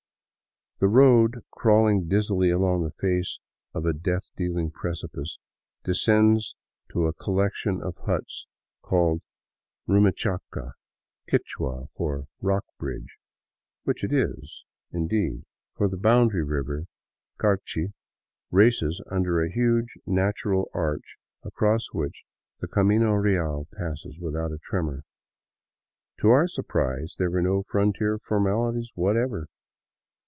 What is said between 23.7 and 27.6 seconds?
passes without a tremor. To our sur prise, there were